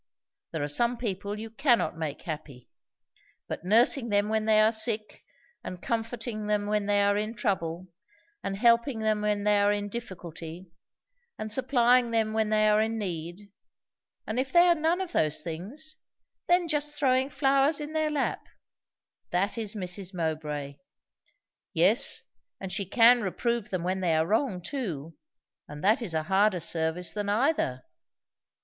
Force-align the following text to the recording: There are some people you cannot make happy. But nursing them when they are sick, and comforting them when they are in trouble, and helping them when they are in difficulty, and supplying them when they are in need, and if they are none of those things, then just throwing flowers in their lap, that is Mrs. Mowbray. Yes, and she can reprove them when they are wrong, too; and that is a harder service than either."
There 0.51 0.63
are 0.63 0.67
some 0.67 0.97
people 0.97 1.37
you 1.39 1.51
cannot 1.51 1.95
make 1.95 2.23
happy. 2.23 2.67
But 3.47 3.63
nursing 3.63 4.09
them 4.09 4.29
when 4.29 4.45
they 4.45 4.59
are 4.59 4.71
sick, 4.71 5.23
and 5.63 5.79
comforting 5.79 6.47
them 6.47 6.65
when 6.65 6.87
they 6.87 7.03
are 7.03 7.15
in 7.15 7.35
trouble, 7.35 7.87
and 8.43 8.55
helping 8.57 9.01
them 9.01 9.21
when 9.21 9.43
they 9.43 9.59
are 9.59 9.71
in 9.71 9.89
difficulty, 9.89 10.71
and 11.37 11.53
supplying 11.53 12.09
them 12.09 12.33
when 12.33 12.49
they 12.49 12.67
are 12.67 12.81
in 12.81 12.97
need, 12.97 13.51
and 14.25 14.39
if 14.39 14.51
they 14.51 14.67
are 14.67 14.73
none 14.73 15.01
of 15.01 15.11
those 15.11 15.43
things, 15.43 15.97
then 16.47 16.67
just 16.67 16.97
throwing 16.97 17.29
flowers 17.29 17.79
in 17.79 17.93
their 17.93 18.09
lap, 18.09 18.41
that 19.29 19.55
is 19.55 19.75
Mrs. 19.75 20.15
Mowbray. 20.15 20.77
Yes, 21.75 22.23
and 22.59 22.71
she 22.71 22.87
can 22.87 23.21
reprove 23.21 23.69
them 23.69 23.83
when 23.83 24.01
they 24.01 24.15
are 24.15 24.25
wrong, 24.25 24.63
too; 24.63 25.15
and 25.67 25.83
that 25.83 26.01
is 26.01 26.15
a 26.15 26.23
harder 26.23 26.59
service 26.59 27.13
than 27.13 27.29
either." 27.29 27.83